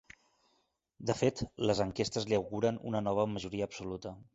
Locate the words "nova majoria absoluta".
3.11-4.21